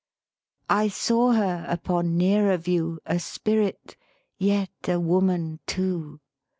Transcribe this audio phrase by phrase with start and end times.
[0.71, 3.95] "I saw her upon nearer view, A Spirit,
[4.39, 6.19] yet a Woman too!